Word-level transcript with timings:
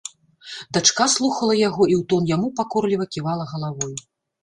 Дачка 0.77 1.05
слухала 1.17 1.53
яго 1.67 1.83
і 1.93 1.95
ў 1.99 2.09
тон 2.15 2.33
яму 2.35 2.53
пакорліва 2.63 3.11
ківала 3.15 3.51
галавой. 3.55 3.99